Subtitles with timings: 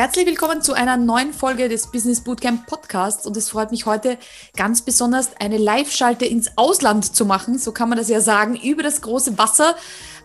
[0.00, 4.16] Herzlich willkommen zu einer neuen Folge des Business Bootcamp Podcasts und es freut mich heute
[4.56, 8.82] ganz besonders, eine Live-Schalte ins Ausland zu machen, so kann man das ja sagen, über
[8.82, 9.76] das große Wasser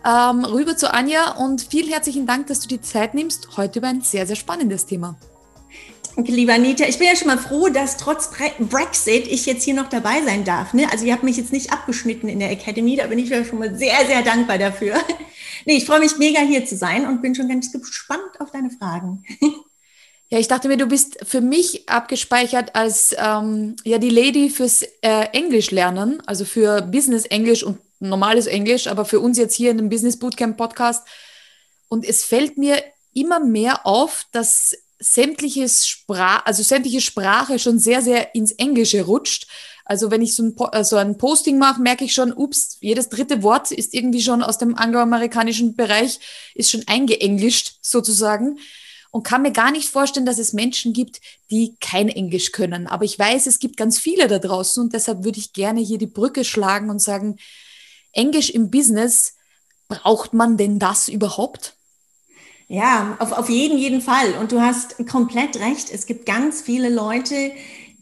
[0.02, 3.88] ähm, rüber zu Anja und vielen herzlichen Dank, dass du die Zeit nimmst, heute über
[3.88, 5.18] ein sehr, sehr spannendes Thema.
[6.14, 6.86] Danke, liebe Anita.
[6.86, 10.44] Ich bin ja schon mal froh, dass trotz Brexit ich jetzt hier noch dabei sein
[10.44, 10.72] darf.
[10.72, 10.90] Ne?
[10.90, 13.58] Also ihr habt mich jetzt nicht abgeschnitten in der Academy, da bin ich ja schon
[13.58, 14.94] mal sehr, sehr dankbar dafür.
[15.66, 18.70] Nee, ich freue mich mega hier zu sein und bin schon ganz gespannt auf deine
[18.70, 19.24] Fragen.
[20.28, 24.82] Ja, ich dachte mir, du bist für mich abgespeichert als ähm, ja die Lady fürs
[25.00, 29.70] äh, Englisch lernen, also für Business Englisch und normales Englisch, aber für uns jetzt hier
[29.70, 31.06] in dem Business Bootcamp Podcast.
[31.88, 32.82] Und es fällt mir
[33.14, 39.46] immer mehr auf, dass sämtliches Sprach, also sämtliche Sprache schon sehr, sehr ins Englische rutscht.
[39.84, 43.10] Also wenn ich so ein, äh, so ein Posting mache, merke ich schon, ups, jedes
[43.10, 46.18] dritte Wort ist irgendwie schon aus dem angloamerikanischen Bereich,
[46.56, 48.58] ist schon eingeenglischt sozusagen
[49.10, 52.86] und kann mir gar nicht vorstellen, dass es Menschen gibt, die kein Englisch können.
[52.86, 55.98] Aber ich weiß, es gibt ganz viele da draußen und deshalb würde ich gerne hier
[55.98, 57.36] die Brücke schlagen und sagen,
[58.12, 59.34] Englisch im Business,
[59.88, 61.76] braucht man denn das überhaupt?
[62.68, 64.32] Ja, auf, auf jeden, jeden Fall.
[64.40, 65.90] Und du hast komplett recht.
[65.92, 67.52] Es gibt ganz viele Leute,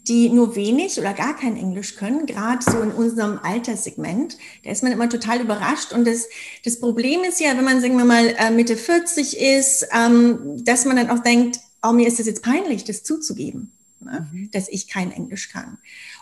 [0.07, 4.37] die nur wenig oder gar kein Englisch können, gerade so in unserem Alterssegment.
[4.63, 5.93] Da ist man immer total überrascht.
[5.93, 6.27] Und das,
[6.63, 10.85] das Problem ist ja, wenn man, sagen wir mal, äh, Mitte 40 ist, ähm, dass
[10.85, 14.27] man dann auch denkt, oh, mir ist das jetzt peinlich, das zuzugeben, ne?
[14.31, 14.51] mhm.
[14.51, 15.77] dass ich kein Englisch kann.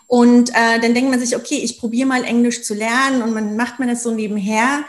[0.06, 3.56] Und äh, dann denkt man sich, okay, ich probiere mal Englisch zu lernen und man
[3.56, 4.84] macht man das so nebenher.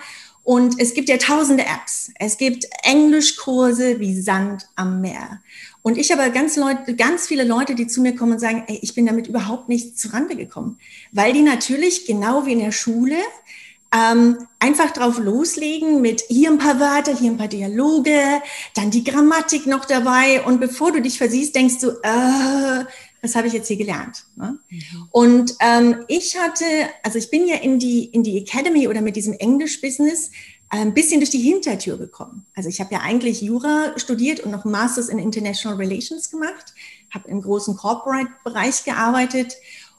[0.45, 2.11] Und es gibt ja tausende Apps.
[2.19, 5.41] Es gibt Englischkurse wie Sand am Meer.
[5.81, 8.77] Und ich habe ganz Leute, ganz viele Leute, die zu mir kommen und sagen, ey,
[8.83, 10.77] ich bin damit überhaupt nicht zurande gekommen.
[11.11, 13.17] Weil die natürlich, genau wie in der Schule,
[13.91, 18.21] ähm, einfach drauf loslegen mit hier ein paar Wörter, hier ein paar Dialoge,
[18.75, 20.43] dann die Grammatik noch dabei.
[20.43, 22.85] Und bevor du dich versiehst, denkst du, äh,
[23.25, 24.23] was habe ich jetzt hier gelernt?
[24.35, 24.57] Ne?
[24.69, 25.07] Mhm.
[25.11, 26.65] Und ähm, ich hatte,
[27.03, 30.31] also ich bin ja in die, in die Academy oder mit diesem Englisch-Business
[30.69, 32.45] ein bisschen durch die Hintertür gekommen.
[32.55, 36.73] Also ich habe ja eigentlich Jura studiert und noch Masters in International Relations gemacht,
[37.13, 39.55] habe im großen Corporate-Bereich gearbeitet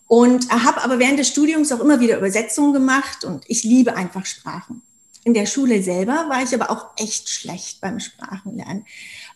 [0.06, 4.25] und habe aber während des Studiums auch immer wieder Übersetzungen gemacht und ich liebe einfach
[4.25, 4.82] Sprachen.
[5.25, 8.86] In der Schule selber war ich aber auch echt schlecht beim Sprachenlernen.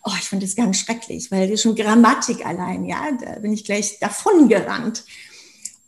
[0.04, 3.64] Oh, ich fand das ganz schrecklich, weil das schon Grammatik allein, ja, da bin ich
[3.64, 5.04] gleich davon gerannt.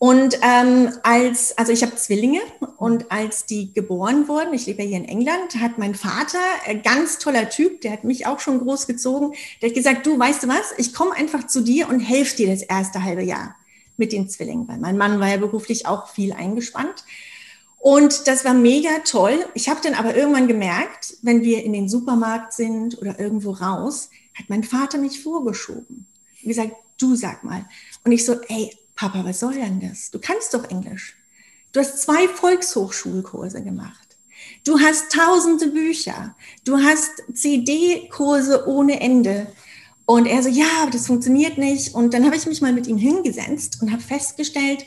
[0.03, 2.41] Und ähm, als, also ich habe Zwillinge
[2.77, 6.83] und als die geboren wurden, ich lebe ja hier in England, hat mein Vater, ein
[6.83, 10.43] ganz toller Typ, der hat mich auch schon groß gezogen, der hat gesagt, du weißt
[10.43, 13.55] du was, ich komme einfach zu dir und helfe dir das erste halbe Jahr
[13.97, 17.05] mit den Zwillingen, weil mein Mann war ja beruflich auch viel eingespannt.
[17.83, 19.45] Und das war mega toll.
[19.55, 24.09] Ich habe dann aber irgendwann gemerkt, wenn wir in den Supermarkt sind oder irgendwo raus,
[24.39, 26.07] hat mein Vater mich vorgeschoben.
[26.43, 27.69] Und gesagt, du sag mal.
[28.05, 30.13] Und ich so, ey, Papa, was soll denn das?
[30.13, 31.17] Du kannst doch Englisch.
[31.73, 34.17] Du hast zwei Volkshochschulkurse gemacht.
[34.65, 36.37] Du hast tausende Bücher.
[36.65, 39.49] Du hast CD-Kurse ohne Ende.
[40.07, 41.97] Und er so, ja, das funktioniert nicht.
[41.97, 44.87] Und dann habe ich mich mal mit ihm hingesetzt und habe festgestellt,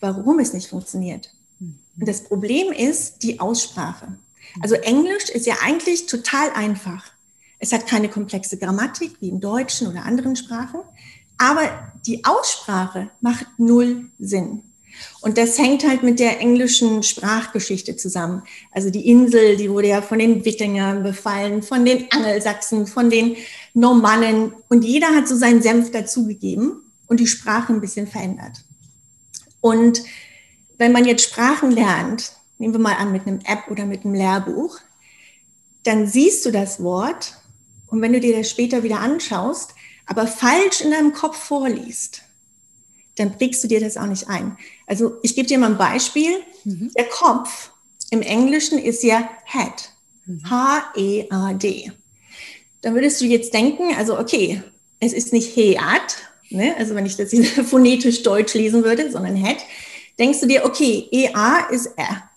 [0.00, 1.32] warum es nicht funktioniert.
[2.00, 4.16] Und das Problem ist die Aussprache.
[4.60, 7.04] Also Englisch ist ja eigentlich total einfach.
[7.58, 10.80] Es hat keine komplexe Grammatik wie im Deutschen oder anderen Sprachen.
[11.36, 14.62] Aber die Aussprache macht null Sinn.
[15.20, 18.42] Und das hängt halt mit der englischen Sprachgeschichte zusammen.
[18.72, 23.36] Also die Insel, die wurde ja von den Wikingern befallen, von den Angelsachsen, von den
[23.74, 24.54] Normannen.
[24.68, 28.64] Und jeder hat so seinen Senf dazugegeben und die Sprache ein bisschen verändert.
[29.60, 30.02] Und
[30.80, 34.14] wenn man jetzt Sprachen lernt, nehmen wir mal an mit einem App oder mit einem
[34.14, 34.78] Lehrbuch,
[35.84, 37.34] dann siehst du das Wort
[37.88, 39.74] und wenn du dir das später wieder anschaust,
[40.06, 42.22] aber falsch in deinem Kopf vorliest,
[43.16, 44.56] dann prägst du dir das auch nicht ein.
[44.86, 46.30] Also ich gebe dir mal ein Beispiel.
[46.64, 46.90] Mhm.
[46.96, 47.72] Der Kopf
[48.10, 49.90] im Englischen ist ja Head.
[50.24, 50.48] Mhm.
[50.48, 51.92] H-E-A-D.
[52.80, 54.62] Dann würdest du jetzt denken, also okay,
[54.98, 55.76] es ist nicht Head,
[56.48, 56.74] ne?
[56.78, 57.34] also wenn ich das
[57.68, 59.58] phonetisch deutsch lesen würde, sondern Head,
[60.20, 62.30] denkst du dir, okay, E-A ist R.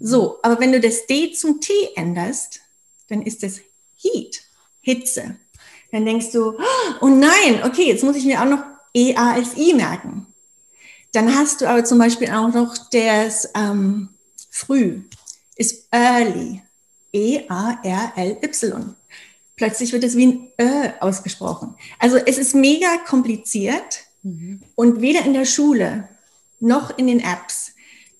[0.00, 2.60] So, aber wenn du das D zum T änderst,
[3.08, 3.60] dann ist das
[3.96, 4.42] Heat,
[4.82, 5.36] Hitze.
[5.92, 6.58] Dann denkst du,
[7.00, 8.62] oh nein, okay, jetzt muss ich mir auch noch
[8.94, 10.26] EA als I merken.
[11.12, 14.10] Dann hast du aber zum Beispiel auch noch das ähm,
[14.50, 15.02] Früh,
[15.56, 16.62] ist Early,
[17.12, 18.94] E-A-R-L-Y.
[19.56, 21.74] Plötzlich wird es wie ein Ö ausgesprochen.
[21.98, 24.62] Also es ist mega kompliziert mhm.
[24.74, 26.08] und weder in der Schule
[26.60, 27.72] noch in den Apps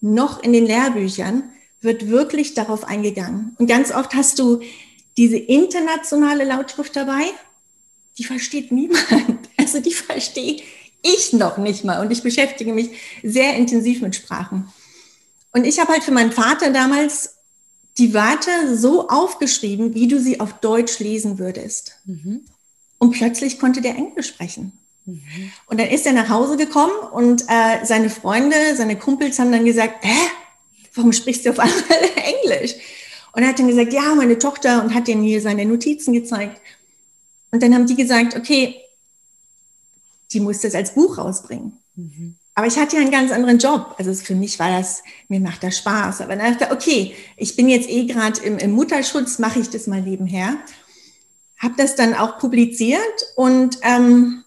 [0.02, 1.42] noch in den Lehrbüchern
[1.82, 3.54] wird wirklich darauf eingegangen.
[3.58, 4.60] Und ganz oft hast du
[5.18, 7.24] diese internationale Lautschrift dabei
[8.20, 9.04] die versteht niemand.
[9.56, 10.62] Also die verstehe
[11.02, 12.00] ich noch nicht mal.
[12.00, 12.90] Und ich beschäftige mich
[13.22, 14.72] sehr intensiv mit Sprachen.
[15.52, 17.34] Und ich habe halt für meinen Vater damals
[17.98, 21.98] die Wörter so aufgeschrieben, wie du sie auf Deutsch lesen würdest.
[22.06, 22.40] Mhm.
[22.98, 24.72] Und plötzlich konnte der Englisch sprechen.
[25.12, 25.52] Mhm.
[25.66, 29.64] Und dann ist er nach Hause gekommen und äh, seine Freunde, seine Kumpels haben dann
[29.64, 30.16] gesagt, hä,
[30.94, 31.80] warum sprichst du auf einmal
[32.42, 32.74] Englisch?
[33.32, 36.60] Und er hat dann gesagt, ja, meine Tochter und hat denen hier seine Notizen gezeigt.
[37.52, 38.76] Und dann haben die gesagt, okay,
[40.32, 41.78] die muss das als Buch rausbringen.
[41.96, 42.36] Mhm.
[42.54, 43.94] Aber ich hatte ja einen ganz anderen Job.
[43.98, 46.20] Also für mich war das, mir macht das Spaß.
[46.20, 49.70] Aber dann dachte ich, okay, ich bin jetzt eh gerade im, im, Mutterschutz, mache ich
[49.70, 50.56] das mal nebenher.
[51.58, 53.00] Habe das dann auch publiziert
[53.36, 54.39] und ähm,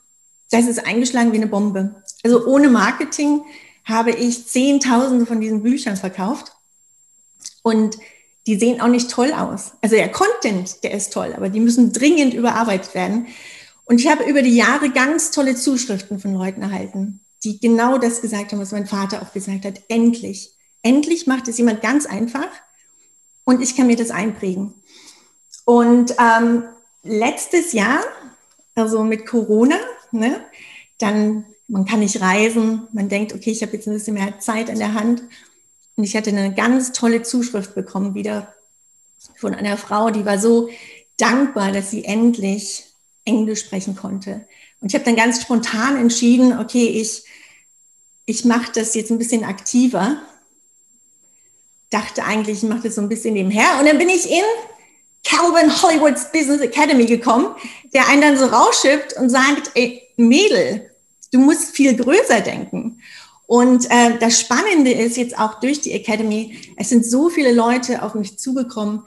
[0.53, 1.95] das ist eingeschlagen wie eine Bombe.
[2.23, 3.41] Also ohne Marketing
[3.85, 6.53] habe ich Zehntausende von diesen Büchern verkauft.
[7.63, 7.97] Und
[8.45, 9.71] die sehen auch nicht toll aus.
[9.81, 13.27] Also der Content, der ist toll, aber die müssen dringend überarbeitet werden.
[13.85, 18.21] Und ich habe über die Jahre ganz tolle Zuschriften von Leuten erhalten, die genau das
[18.21, 19.81] gesagt haben, was mein Vater auch gesagt hat.
[19.88, 22.47] Endlich, endlich macht es jemand ganz einfach
[23.44, 24.73] und ich kann mir das einprägen.
[25.65, 26.63] Und ähm,
[27.03, 28.01] letztes Jahr,
[28.75, 29.77] also mit Corona,
[30.13, 30.44] ne,
[30.98, 34.69] dann, man kann nicht reisen, man denkt, okay, ich habe jetzt ein bisschen mehr Zeit
[34.69, 35.24] in der Hand.
[35.95, 38.54] Und ich hatte eine ganz tolle Zuschrift bekommen, wieder
[39.36, 40.69] von einer Frau, die war so
[41.18, 42.86] dankbar, dass sie endlich
[43.25, 44.45] Englisch sprechen konnte.
[44.81, 47.24] Und ich habe dann ganz spontan entschieden, okay, ich,
[48.25, 50.21] ich mache das jetzt ein bisschen aktiver.
[51.89, 53.80] Dachte eigentlich, ich mache das so ein bisschen nebenher.
[53.80, 54.44] Und dann bin ich in
[55.24, 57.56] Calvin Hollywoods Business Academy gekommen,
[57.94, 60.90] der einen dann so rausschippt und sagt, ey, Mädel,
[61.31, 63.02] du musst viel größer denken.
[63.46, 68.02] Und äh, das Spannende ist jetzt auch durch die Academy, es sind so viele Leute
[68.02, 69.04] auf mich zugekommen,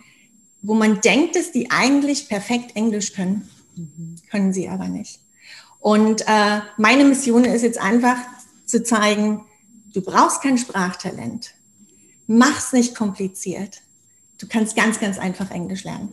[0.62, 4.16] wo man denkt, dass die eigentlich perfekt Englisch können, mhm.
[4.30, 5.20] können sie aber nicht.
[5.80, 8.16] Und äh, meine Mission ist jetzt einfach
[8.66, 9.44] zu zeigen,
[9.94, 11.54] du brauchst kein Sprachtalent.
[12.26, 13.82] Mach's nicht kompliziert.
[14.38, 16.12] Du kannst ganz, ganz einfach Englisch lernen.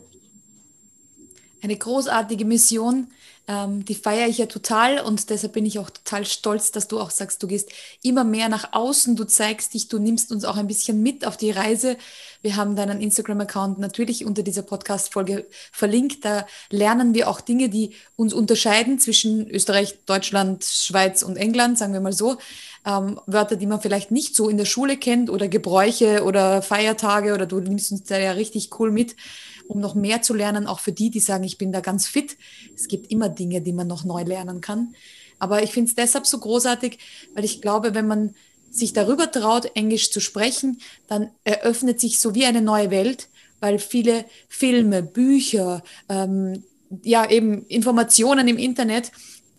[1.62, 3.08] Eine großartige Mission.
[3.46, 6.98] Ähm, die feiere ich ja total und deshalb bin ich auch total stolz, dass du
[6.98, 7.68] auch sagst, du gehst
[8.02, 11.36] immer mehr nach außen, du zeigst dich, du nimmst uns auch ein bisschen mit auf
[11.36, 11.98] die Reise.
[12.40, 16.24] Wir haben deinen Instagram-Account natürlich unter dieser Podcast-Folge verlinkt.
[16.24, 21.92] Da lernen wir auch Dinge, die uns unterscheiden zwischen Österreich, Deutschland, Schweiz und England, sagen
[21.92, 22.38] wir mal so.
[22.86, 27.34] Ähm, Wörter, die man vielleicht nicht so in der Schule kennt oder Gebräuche oder Feiertage
[27.34, 29.16] oder du nimmst uns da ja richtig cool mit
[29.68, 32.36] um noch mehr zu lernen, auch für die, die sagen, ich bin da ganz fit.
[32.74, 34.94] Es gibt immer Dinge, die man noch neu lernen kann.
[35.38, 36.98] Aber ich finde es deshalb so großartig,
[37.34, 38.34] weil ich glaube, wenn man
[38.70, 43.28] sich darüber traut, Englisch zu sprechen, dann eröffnet sich so wie eine neue Welt,
[43.60, 46.64] weil viele Filme, Bücher, ähm,
[47.02, 49.10] ja eben Informationen im Internet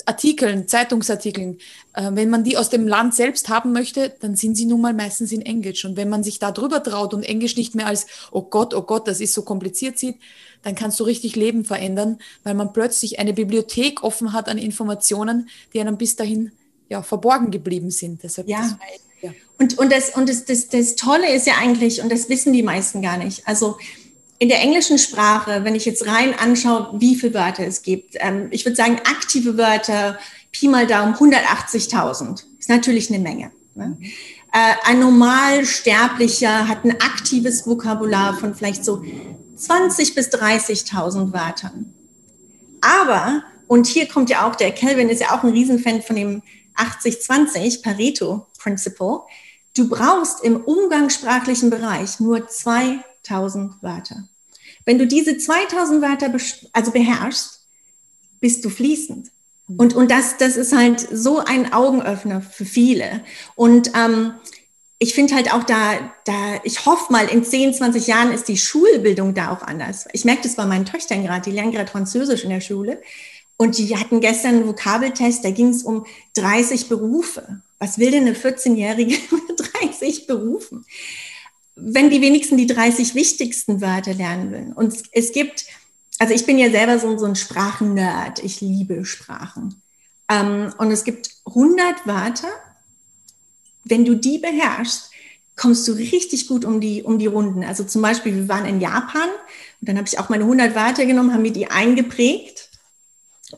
[0.06, 1.58] Artikeln, Zeitungsartikeln,
[1.94, 4.94] äh, wenn man die aus dem Land selbst haben möchte, dann sind sie nun mal
[4.94, 5.84] meistens in Englisch.
[5.86, 8.84] Und wenn man sich da drüber traut und Englisch nicht mehr als, oh Gott, oh
[8.84, 10.18] Gott, das ist so kompliziert sieht,
[10.62, 15.50] dann kannst du richtig Leben verändern, weil man plötzlich eine Bibliothek offen hat an Informationen,
[15.74, 16.52] die einem bis dahin
[16.90, 18.24] ja, verborgen geblieben sind.
[18.24, 18.62] Deshalb ja.
[18.62, 18.76] Das,
[19.22, 19.32] ja.
[19.58, 22.64] Und, und, das, und das, das, das Tolle ist ja eigentlich, und das wissen die
[22.64, 23.78] meisten gar nicht, also
[24.40, 28.48] in der englischen Sprache, wenn ich jetzt rein anschaue, wie viele Wörter es gibt, ähm,
[28.52, 30.20] ich würde sagen, aktive Wörter,
[30.52, 32.44] Pi mal Daumen, 180.000.
[32.60, 33.52] Ist natürlich eine Menge.
[33.76, 33.98] Ne?
[34.52, 39.04] Äh, ein Normalsterblicher hat ein aktives Vokabular von vielleicht so
[39.56, 41.94] 20 bis 30.000 Wörtern.
[42.82, 46.42] Aber, und hier kommt ja auch, der Kelvin ist ja auch ein Riesenfan von dem
[46.78, 49.22] 80-20 Pareto Principle.
[49.76, 52.48] Du brauchst im umgangssprachlichen Bereich nur
[53.26, 54.28] 2000 Wörter.
[54.86, 56.34] Wenn du diese 2000 Wörter
[56.74, 57.62] also beherrschst,
[58.40, 59.32] bist du fließend.
[59.78, 63.24] Und, und das, das ist halt so ein Augenöffner für viele.
[63.56, 64.36] Und ähm,
[65.00, 68.58] ich finde halt auch da, da, ich hoffe mal, in 10, 20 Jahren ist die
[68.58, 70.06] Schulbildung da auch anders.
[70.14, 73.02] Ich merke das bei meinen Töchtern gerade, die lernen gerade Französisch in der Schule.
[73.58, 76.06] Und die hatten gestern einen Vokabeltest, da ging es um
[76.36, 77.62] 30 Berufe.
[77.80, 80.86] Was will denn eine 14-Jährige mit 30 Berufen?
[81.76, 84.74] Wenn die wenigsten die 30 wichtigsten Wörter lernen will.
[84.76, 85.66] Und es gibt,
[86.20, 88.44] also ich bin ja selber so, so ein Sprachennerd.
[88.44, 89.82] Ich liebe Sprachen.
[90.30, 92.50] Ähm, und es gibt 100 Wörter.
[93.84, 95.12] Wenn du die beherrschst,
[95.56, 97.64] kommst du richtig gut um die, um die Runden.
[97.64, 99.30] Also zum Beispiel, wir waren in Japan
[99.80, 102.70] und dann habe ich auch meine 100 Wörter genommen, haben mir die eingeprägt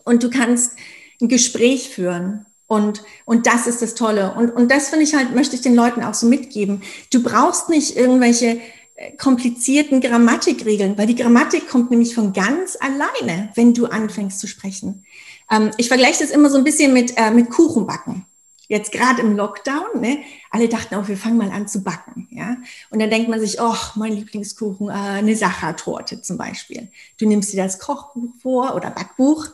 [0.03, 0.73] und du kannst
[1.21, 4.33] ein Gespräch führen und, und das ist das Tolle.
[4.33, 6.83] Und, und das finde ich halt, möchte ich den Leuten auch so mitgeben.
[7.11, 8.59] Du brauchst nicht irgendwelche
[8.95, 14.47] äh, komplizierten Grammatikregeln, weil die Grammatik kommt nämlich von ganz alleine, wenn du anfängst zu
[14.47, 15.05] sprechen.
[15.49, 18.25] Ähm, ich vergleiche das immer so ein bisschen mit, äh, mit Kuchenbacken.
[18.69, 20.19] Jetzt gerade im Lockdown, ne,
[20.51, 22.27] alle dachten auch, wir fangen mal an zu backen.
[22.31, 22.57] Ja?
[22.89, 26.89] Und dann denkt man sich, oh, mein Lieblingskuchen, äh, eine Sachertorte zum Beispiel.
[27.17, 29.47] Du nimmst dir das Kochbuch vor oder Backbuch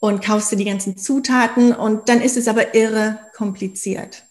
[0.00, 4.24] und kaufst dir die ganzen Zutaten und dann ist es aber irre kompliziert.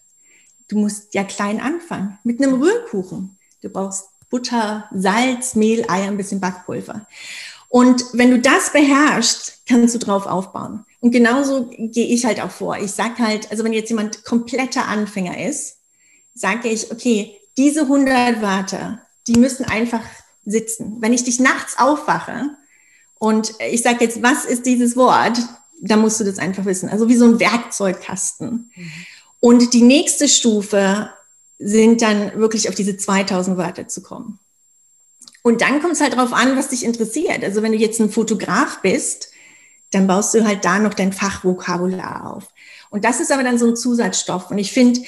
[0.68, 3.38] Du musst ja klein anfangen mit einem Rührkuchen.
[3.62, 7.06] Du brauchst Butter, Salz, Mehl, Eier, ein bisschen Backpulver.
[7.68, 10.84] Und wenn du das beherrschst, kannst du drauf aufbauen.
[11.00, 12.76] Und genauso gehe ich halt auch vor.
[12.76, 15.78] Ich sage halt, also wenn jetzt jemand kompletter Anfänger ist,
[16.34, 20.02] sage ich, okay, diese 100 Wörter, die müssen einfach
[20.44, 20.96] sitzen.
[21.00, 22.50] Wenn ich dich nachts aufwache
[23.18, 25.38] und ich sage jetzt, was ist dieses Wort,
[25.80, 26.88] dann musst du das einfach wissen.
[26.88, 28.70] Also wie so ein Werkzeugkasten.
[29.40, 31.10] Und die nächste Stufe
[31.58, 34.38] sind dann wirklich auf diese 2000 Wörter zu kommen.
[35.42, 37.42] Und dann kommt es halt darauf an, was dich interessiert.
[37.42, 39.30] Also wenn du jetzt ein Fotograf bist,
[39.90, 42.48] dann baust du halt da noch dein Fachvokabular auf.
[42.90, 44.50] Und das ist aber dann so ein Zusatzstoff.
[44.50, 45.00] Und ich finde,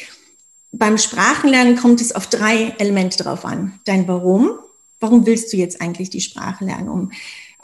[0.73, 3.81] beim Sprachenlernen kommt es auf drei Elemente drauf an.
[3.85, 4.59] Dein Warum.
[5.01, 6.89] Warum willst du jetzt eigentlich die Sprache lernen?
[6.89, 7.13] Um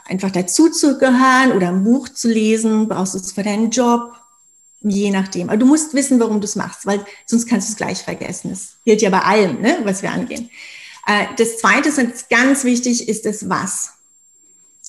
[0.09, 2.88] einfach dazu zu gehören oder ein Buch zu lesen?
[2.88, 4.12] Brauchst du es für deinen Job?
[4.81, 5.49] Je nachdem.
[5.49, 8.50] Aber du musst wissen, warum du es machst, weil sonst kannst du es gleich vergessen.
[8.50, 10.50] Das gilt ja bei allem, ne, was wir angehen.
[11.07, 13.91] Äh, das zweite ist ganz wichtig, ist das Was.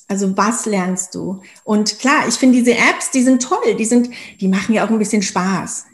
[0.06, 1.40] Also was lernst du?
[1.62, 4.10] Und klar, ich finde diese Apps, die sind toll, die sind,
[4.40, 5.86] die machen ja auch ein bisschen Spaß.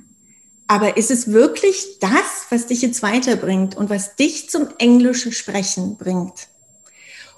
[0.67, 5.97] Aber ist es wirklich das, was dich jetzt weiterbringt und was dich zum englischen Sprechen
[5.97, 6.49] bringt?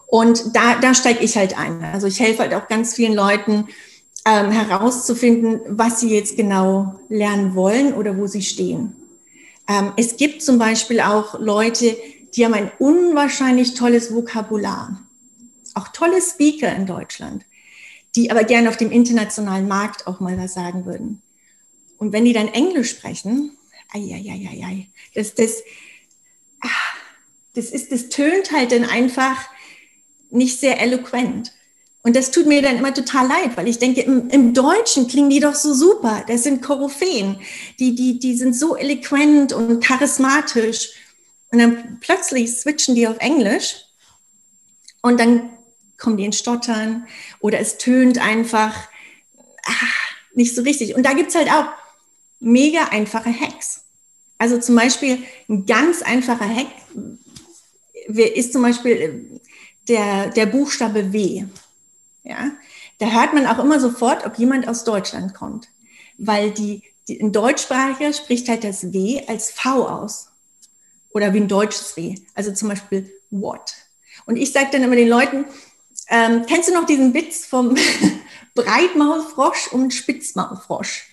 [0.09, 1.85] Und da, da steige ich halt ein.
[1.85, 3.69] Also ich helfe halt auch ganz vielen Leuten
[4.27, 8.97] ähm, herauszufinden, was sie jetzt genau lernen wollen oder wo sie stehen.
[9.69, 11.97] Ähm, es gibt zum Beispiel auch Leute,
[12.35, 14.99] die haben ein unwahrscheinlich tolles Vokabular
[15.79, 17.45] auch tolle Speaker in Deutschland,
[18.17, 21.23] die aber gerne auf dem internationalen Markt auch mal was sagen würden.
[21.99, 23.57] Und wenn die dann Englisch sprechen,
[23.93, 25.63] ai, ai, ai, ai, das, das,
[26.61, 26.69] ah,
[27.55, 29.49] das, ist, das tönt halt dann einfach
[30.31, 31.53] nicht sehr eloquent.
[32.03, 35.31] Und das tut mir dann immer total leid, weil ich denke, im, im Deutschen klingen
[35.31, 36.25] die doch so super.
[36.27, 37.41] Das sind Koryphäen.
[37.79, 40.91] Die, die, die sind so eloquent und charismatisch.
[41.51, 43.85] Und dann plötzlich switchen die auf Englisch.
[45.03, 45.51] Und dann
[45.97, 47.07] kommen die in Stottern
[47.41, 48.75] oder es tönt einfach
[49.65, 50.95] ach, nicht so richtig.
[50.95, 51.67] Und da gibt es halt auch
[52.41, 53.83] mega einfache Hacks.
[54.39, 55.19] Also zum Beispiel
[55.49, 56.69] ein ganz einfacher Hack
[58.07, 59.41] ist zum Beispiel
[59.89, 61.45] der, der Buchstabe W.
[62.25, 62.53] Ja?
[62.99, 65.69] Da hört man auch immer sofort, ob jemand aus Deutschland kommt,
[66.19, 70.29] weil die, die ein Deutschsprachiger spricht halt das W als V aus
[71.11, 72.15] oder wie ein deutsches W.
[72.35, 73.75] Also zum Beispiel what.
[74.27, 75.47] Und ich sage dann immer den Leuten,
[76.09, 77.77] ähm, kennst du noch diesen Witz vom
[78.55, 81.09] Breitmaulfrosch und Spitzmaulfrosch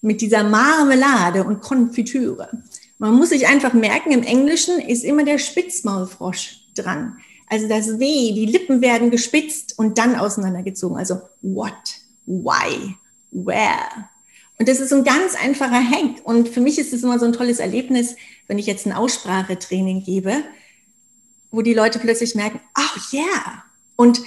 [0.00, 2.62] mit dieser Marmelade und Konfitüre?
[2.98, 7.18] Man muss sich einfach merken, im Englischen ist immer der Spitzmaulfrosch dran.
[7.46, 10.96] Also das W, die Lippen werden gespitzt und dann auseinandergezogen.
[10.96, 11.72] Also what,
[12.26, 12.96] why,
[13.30, 14.08] where.
[14.58, 16.24] Und das ist ein ganz einfacher Hack.
[16.24, 20.04] Und für mich ist es immer so ein tolles Erlebnis, wenn ich jetzt ein Aussprachetraining
[20.04, 20.42] gebe,
[21.50, 23.64] wo die Leute plötzlich merken, oh yeah,
[23.96, 24.20] und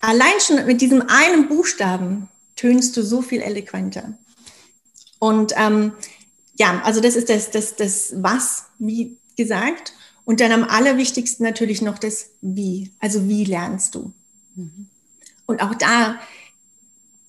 [0.00, 4.14] allein schon mit diesem einen Buchstaben tönst du so viel eloquenter.
[5.18, 5.92] Und ähm,
[6.54, 9.94] ja, also das ist das, das, das Was, wie gesagt.
[10.30, 12.92] Und dann am allerwichtigsten natürlich noch das Wie.
[13.00, 14.12] Also wie lernst du?
[14.54, 14.86] Mhm.
[15.44, 16.20] Und auch da,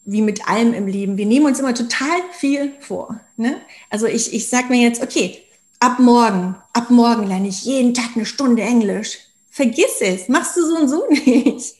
[0.05, 3.19] wie mit allem im Leben, wir nehmen uns immer total viel vor.
[3.37, 3.59] Ne?
[3.89, 5.41] Also ich, ich sage mir jetzt, okay,
[5.79, 9.17] ab morgen, ab morgen lerne ich jeden Tag eine Stunde Englisch.
[9.49, 11.77] Vergiss es, machst du so und so nicht.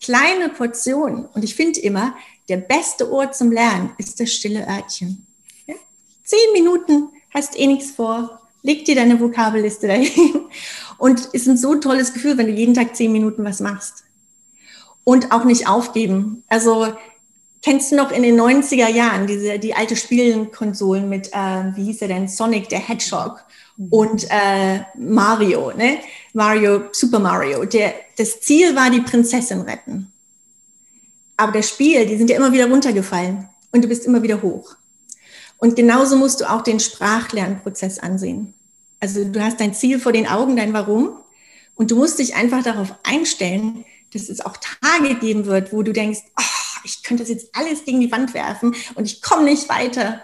[0.00, 1.26] Kleine Portionen.
[1.26, 2.16] Und ich finde immer,
[2.48, 5.26] der beste Ort zum Lernen ist das stille Örtchen.
[5.66, 5.74] Ja?
[6.24, 10.40] Zehn Minuten, hast eh nichts vor, leg dir deine Vokabelliste dahin.
[10.98, 14.02] Und es ist ein so tolles Gefühl, wenn du jeden Tag zehn Minuten was machst.
[15.04, 16.42] Und auch nicht aufgeben.
[16.48, 16.88] Also
[17.62, 22.02] kennst du noch in den 90er Jahren diese, die alte Spielkonsolen mit, äh, wie hieß
[22.02, 23.44] er denn, Sonic der Hedgehog?
[23.90, 25.98] und äh, Mario, ne?
[26.32, 27.64] Mario, Super Mario.
[27.64, 30.12] Der, das Ziel war die Prinzessin retten.
[31.36, 34.76] Aber das Spiel, die sind ja immer wieder runtergefallen und du bist immer wieder hoch.
[35.58, 38.54] Und genauso musst du auch den Sprachlernprozess ansehen.
[39.00, 41.10] Also du hast dein Ziel vor den Augen, dein Warum.
[41.74, 45.92] Und du musst dich einfach darauf einstellen, dass es auch Tage geben wird, wo du
[45.92, 49.68] denkst, oh, ich könnte das jetzt alles gegen die Wand werfen und ich komme nicht
[49.68, 50.20] weiter.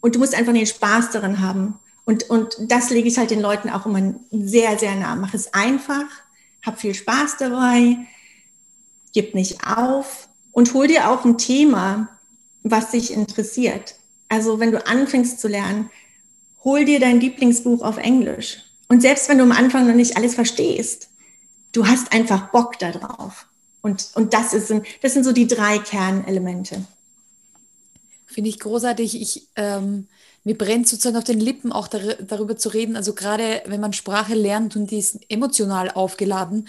[0.00, 1.78] Und du musst einfach den Spaß daran haben.
[2.04, 5.16] Und, und das lege ich halt den Leuten auch immer sehr, sehr nah.
[5.16, 6.04] Mach es einfach,
[6.62, 7.96] hab viel Spaß dabei,
[9.14, 12.08] gib nicht auf und hol dir auch ein Thema,
[12.62, 13.94] was dich interessiert.
[14.34, 15.90] Also wenn du anfängst zu lernen,
[16.64, 18.64] hol dir dein Lieblingsbuch auf Englisch.
[18.88, 21.08] Und selbst wenn du am Anfang noch nicht alles verstehst,
[21.70, 23.46] du hast einfach Bock darauf.
[23.80, 26.84] Und, und das, ist, das sind so die drei Kernelemente.
[28.26, 29.22] Finde ich großartig.
[29.22, 30.08] Ich, ähm,
[30.42, 32.96] mir brennt sozusagen auf den Lippen auch dar darüber zu reden.
[32.96, 36.66] Also gerade wenn man Sprache lernt und die ist emotional aufgeladen,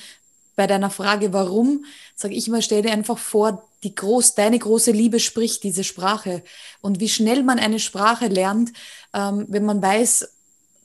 [0.55, 1.83] bei deiner Frage, warum,
[2.15, 6.43] sage ich immer, stell dir einfach vor, die groß, deine große Liebe spricht diese Sprache.
[6.81, 8.73] Und wie schnell man eine Sprache lernt,
[9.13, 10.27] ähm, wenn man weiß,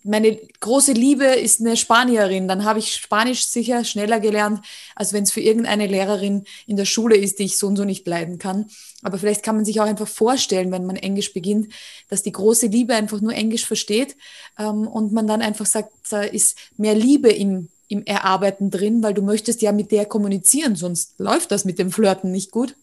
[0.02, 4.64] meine große Liebe ist eine Spanierin, dann habe ich Spanisch sicher schneller gelernt,
[4.94, 7.84] als wenn es für irgendeine Lehrerin in der Schule ist, die ich so und so
[7.84, 8.66] nicht leiden kann.
[9.02, 11.72] Aber vielleicht kann man sich auch einfach vorstellen, wenn man Englisch beginnt,
[12.08, 14.16] dass die große Liebe einfach nur Englisch versteht
[14.58, 19.14] ähm, und man dann einfach sagt, da ist mehr Liebe im, im Erarbeiten drin, weil
[19.14, 22.74] du möchtest ja mit der kommunizieren, sonst läuft das mit dem Flirten nicht gut.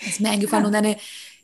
[0.00, 0.66] Das ist mir eingefallen.
[0.66, 0.96] Und eine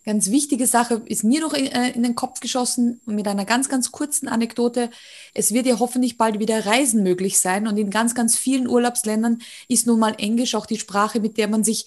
[0.06, 3.68] ganz wichtige Sache ist mir noch in, äh, in, den Kopf geschossen mit einer ganz,
[3.68, 4.90] ganz kurzen Anekdote.
[5.34, 9.40] Es wird ja hoffentlich bald wieder Reisen möglich sein und in ganz, ganz vielen Urlaubsländern
[9.68, 11.86] ist nun mal Englisch auch die Sprache, mit der man sich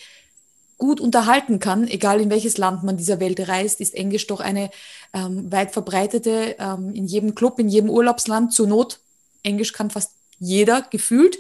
[0.78, 4.70] gut unterhalten kann, egal in welches Land man dieser Welt reist, ist Englisch doch eine
[5.14, 9.00] ähm, weit verbreitete, ähm, in jedem Club, in jedem Urlaubsland zur Not.
[9.44, 11.38] Englisch kann fast jeder gefühlt.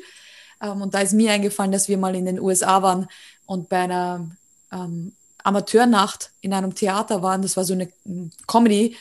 [0.61, 3.07] Ähm, und da ist mir eingefallen, dass wir mal in den USA waren
[3.45, 4.29] und bei einer
[4.73, 7.41] ähm, Amateurnacht in einem Theater waren.
[7.41, 8.95] Das war so eine hm, Comedy.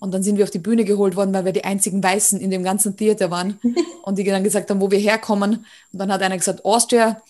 [0.00, 2.50] Und dann sind wir auf die Bühne geholt worden, weil wir die einzigen Weißen in
[2.50, 3.58] dem ganzen Theater waren.
[4.02, 5.66] Und die dann gesagt haben, wo wir herkommen.
[5.92, 7.20] Und dann hat einer gesagt, Austria.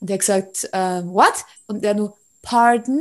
[0.00, 1.44] Und der hat gesagt, uh, what?
[1.66, 3.00] Und der nur, pardon?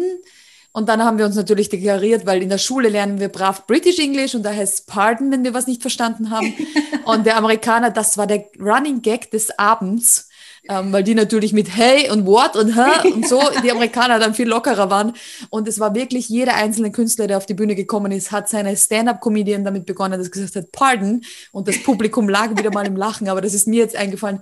[0.76, 4.00] Und dann haben wir uns natürlich deklariert, weil in der Schule lernen wir brav British
[4.00, 6.54] English und da heißt pardon, wenn wir was nicht verstanden haben.
[7.06, 10.30] Und der Amerikaner, das war der Running Gag des Abends
[10.70, 14.34] ähm, weil die natürlich mit Hey und What und Hä und so, die Amerikaner dann
[14.34, 15.14] viel lockerer waren.
[15.50, 18.76] Und es war wirklich jeder einzelne Künstler, der auf die Bühne gekommen ist, hat seine
[18.76, 21.22] Stand-up-Comedian damit begonnen, dass gesagt hat, Pardon.
[21.52, 23.28] Und das Publikum lag wieder mal im Lachen.
[23.28, 24.40] Aber das ist mir jetzt eingefallen,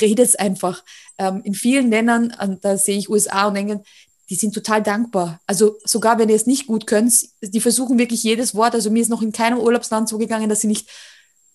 [0.00, 0.82] redet einfach.
[1.18, 3.86] Ähm, in vielen Ländern, da sehe ich USA und England,
[4.30, 5.40] die sind total dankbar.
[5.46, 8.74] Also sogar wenn ihr es nicht gut könnt, die versuchen wirklich jedes Wort.
[8.74, 10.88] Also mir ist noch in keinem Urlaubsland so gegangen, dass sie nicht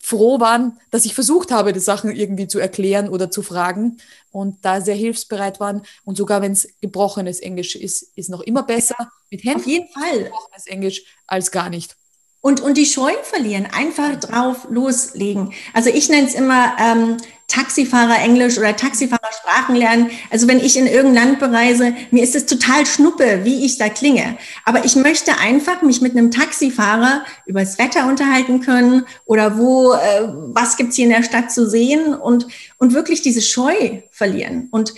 [0.06, 3.98] froh waren, dass ich versucht habe, die Sachen irgendwie zu erklären oder zu fragen
[4.32, 5.82] und da sehr hilfsbereit waren.
[6.04, 8.96] Und sogar wenn es gebrochenes Englisch ist, ist noch immer besser
[9.32, 9.62] mit Händen.
[9.62, 10.26] Auf jeden Fall.
[10.26, 11.96] Gebrochenes Englisch als gar nicht.
[12.40, 15.54] Und, und die Scheu verlieren, einfach drauf loslegen.
[15.74, 20.10] Also ich nenne es immer ähm, Taxifahrer Englisch oder Taxifahrer Sprachen lernen.
[20.32, 23.90] Also wenn ich in irgendein Land bereise, mir ist es total schnuppe, wie ich da
[23.90, 24.38] klinge.
[24.66, 29.94] Aber ich möchte einfach mich mit einem Taxifahrer über das Wetter unterhalten können oder wo,
[29.94, 34.68] äh, was gibt's hier in der Stadt zu sehen und, und wirklich diese Scheu verlieren.
[34.72, 34.94] Und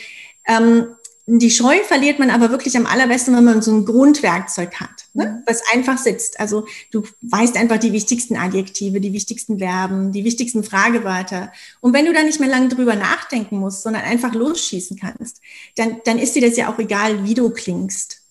[0.47, 0.95] ähm,
[1.29, 5.25] die Scheu verliert man aber wirklich am allerbesten, wenn man so ein Grundwerkzeug hat, ne?
[5.25, 5.43] Mhm.
[5.45, 6.39] was einfach sitzt.
[6.39, 11.51] Also du weißt einfach die wichtigsten Adjektive, die wichtigsten Verben, die wichtigsten Fragewörter.
[11.81, 15.41] Und wenn du da nicht mehr lange drüber nachdenken musst, sondern einfach losschießen kannst,
[15.75, 18.21] dann, dann ist dir das ja auch egal, wie du klingst.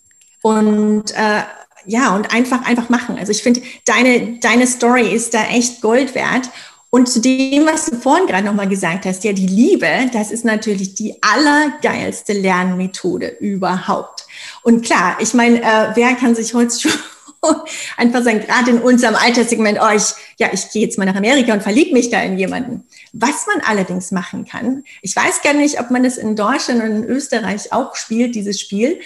[0.40, 1.42] Und äh,
[1.84, 3.18] ja, und einfach, einfach machen.
[3.18, 6.48] Also ich finde, deine, deine Story ist da echt Gold wert.
[6.90, 10.44] Und zu dem, was du vorhin gerade nochmal gesagt hast, ja, die Liebe, das ist
[10.44, 14.26] natürlich die allergeilste Lernmethode überhaupt.
[14.62, 16.92] Und klar, ich meine, äh, wer kann sich heute schon
[17.96, 21.52] einfach sagen, gerade in unserem Alterssegment, oh, ich, ja, ich gehe jetzt mal nach Amerika
[21.52, 22.84] und verliebe mich da in jemanden.
[23.12, 26.90] Was man allerdings machen kann, ich weiß gar nicht, ob man das in Deutschland und
[26.90, 29.00] in Österreich auch spielt, dieses Spiel.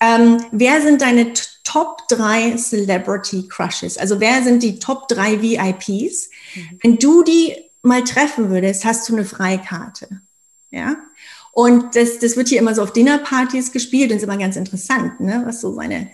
[0.00, 1.32] Ähm, wer sind deine
[1.64, 3.96] Top 3 Celebrity Crushes?
[3.98, 6.30] Also wer sind die Top 3 VIPs?
[6.56, 6.78] Mhm.
[6.82, 10.20] Wenn du die mal treffen würdest, hast du eine Freikarte.
[10.70, 10.96] Ja.
[11.52, 15.20] Und das, das wird hier immer so auf Dinnerpartys gespielt und ist immer ganz interessant,
[15.20, 15.42] ne?
[15.46, 16.10] was so meine,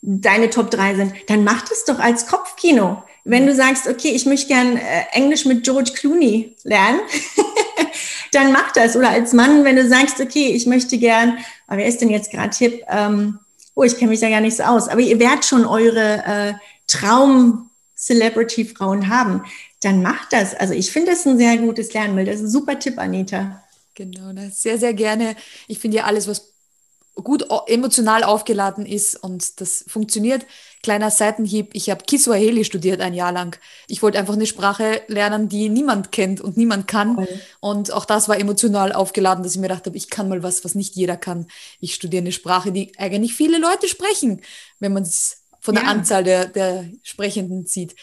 [0.00, 1.12] deine Top 3 sind.
[1.26, 3.02] Dann mach das doch als Kopfkino.
[3.24, 7.00] Wenn du sagst, okay, ich möchte gern äh, Englisch mit George Clooney lernen,
[8.32, 8.96] dann mach das.
[8.96, 12.30] Oder als Mann, wenn du sagst, okay, ich möchte gern, aber wer ist denn jetzt
[12.30, 12.82] gerade Tipp?
[12.88, 13.38] Ähm,
[13.74, 14.88] oh, ich kenne mich da gar nicht so aus.
[14.88, 16.54] Aber ihr werdet schon eure äh,
[16.86, 19.44] Traum-Celebrity-Frauen haben
[19.80, 20.54] dann macht das.
[20.54, 22.28] Also ich finde das ein sehr gutes Lernbild.
[22.28, 23.62] Das ist ein super Tipp, Anita.
[23.94, 24.50] Genau, ne?
[24.52, 25.36] sehr, sehr gerne.
[25.66, 26.52] Ich finde ja alles, was
[27.14, 30.46] gut emotional aufgeladen ist und das funktioniert.
[30.82, 33.58] Kleiner Seitenhieb, ich habe Kiswahili studiert ein Jahr lang.
[33.88, 37.18] Ich wollte einfach eine Sprache lernen, die niemand kennt und niemand kann.
[37.18, 37.40] Okay.
[37.58, 40.64] Und auch das war emotional aufgeladen, dass ich mir gedacht habe, ich kann mal was,
[40.64, 41.48] was nicht jeder kann.
[41.80, 44.40] Ich studiere eine Sprache, die eigentlich viele Leute sprechen,
[44.78, 45.90] wenn man es von der ja.
[45.90, 47.96] Anzahl der, der Sprechenden sieht.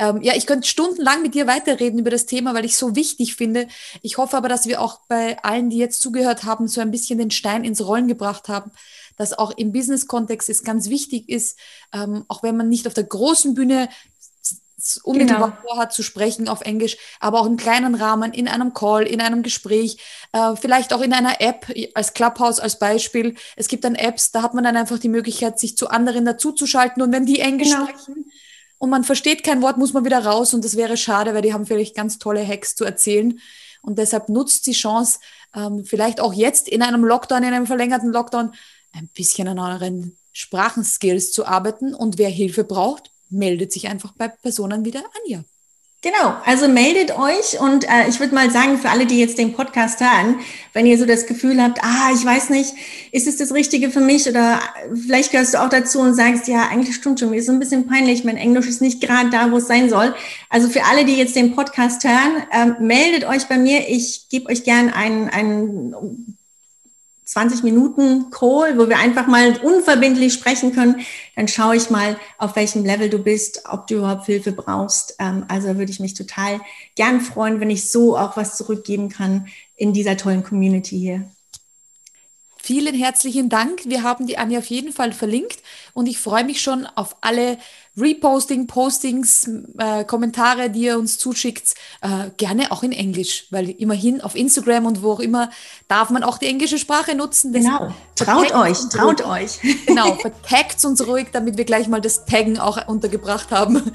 [0.00, 3.36] Ähm, ja, ich könnte stundenlang mit dir weiterreden über das Thema, weil ich so wichtig
[3.36, 3.68] finde.
[4.00, 7.18] Ich hoffe aber, dass wir auch bei allen, die jetzt zugehört haben, so ein bisschen
[7.18, 8.70] den Stein ins Rollen gebracht haben,
[9.18, 11.58] dass auch im Business-Kontext es ganz wichtig ist,
[11.92, 13.90] ähm, auch wenn man nicht auf der großen Bühne
[15.02, 15.60] unmittelbar genau.
[15.60, 19.42] vorhat zu sprechen auf Englisch, aber auch im kleinen Rahmen, in einem Call, in einem
[19.42, 19.98] Gespräch,
[20.32, 23.34] äh, vielleicht auch in einer App, als Clubhouse als Beispiel.
[23.56, 27.02] Es gibt dann Apps, da hat man dann einfach die Möglichkeit, sich zu anderen dazuzuschalten
[27.02, 27.86] und wenn die Englisch genau.
[27.86, 28.24] sprechen
[28.80, 30.54] und man versteht kein Wort, muss man wieder raus.
[30.54, 33.38] Und das wäre schade, weil die haben vielleicht ganz tolle Hacks zu erzählen.
[33.82, 35.18] Und deshalb nutzt die Chance,
[35.54, 38.54] ähm, vielleicht auch jetzt in einem Lockdown, in einem verlängerten Lockdown,
[38.92, 41.94] ein bisschen an euren Sprachenskills zu arbeiten.
[41.94, 45.44] Und wer Hilfe braucht, meldet sich einfach bei Personen wie der Anja.
[46.02, 49.52] Genau, also meldet euch und äh, ich würde mal sagen, für alle, die jetzt den
[49.52, 50.40] Podcast hören,
[50.72, 52.72] wenn ihr so das Gefühl habt, ah, ich weiß nicht,
[53.12, 54.60] ist es das Richtige für mich oder
[54.94, 57.58] vielleicht gehörst du auch dazu und sagst, ja, eigentlich stimmt schon, mir ist so ein
[57.58, 60.14] bisschen peinlich, mein Englisch ist nicht gerade da, wo es sein soll.
[60.48, 64.48] Also für alle, die jetzt den Podcast hören, äh, meldet euch bei mir, ich gebe
[64.48, 66.38] euch gern einen, einen
[67.30, 70.96] 20 Minuten Call, wo wir einfach mal unverbindlich sprechen können,
[71.36, 75.14] dann schaue ich mal, auf welchem Level du bist, ob du überhaupt Hilfe brauchst.
[75.20, 76.60] Ähm, also würde ich mich total
[76.96, 81.30] gern freuen, wenn ich so auch was zurückgeben kann in dieser tollen Community hier.
[82.62, 83.82] Vielen herzlichen Dank.
[83.86, 85.60] Wir haben die Anja auf jeden Fall verlinkt
[85.94, 87.56] und ich freue mich schon auf alle
[87.96, 91.74] Reposting, Postings, äh, Kommentare, die ihr uns zuschickt.
[92.02, 95.50] Äh, gerne auch in Englisch, weil immerhin auf Instagram und wo auch immer
[95.88, 97.52] darf man auch die englische Sprache nutzen.
[97.52, 99.58] genau, traut euch, traut euch.
[99.86, 103.90] Genau, vertagt uns ruhig, damit wir gleich mal das Taggen auch untergebracht haben.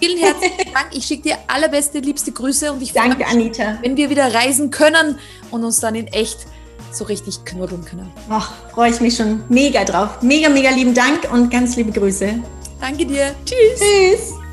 [0.00, 0.88] Vielen herzlichen Dank.
[0.92, 3.78] Ich schicke dir allerbeste, liebste Grüße und ich freue mich, Anita.
[3.82, 5.18] wenn wir wieder reisen können
[5.50, 6.46] und uns dann in echt
[6.92, 8.10] so richtig knuddeln können.
[8.28, 10.22] Ach, freue ich mich schon mega drauf.
[10.22, 12.34] Mega, mega lieben Dank und ganz liebe Grüße.
[12.80, 13.34] Danke dir.
[13.44, 13.80] Tschüss.
[13.80, 14.45] Tschüss.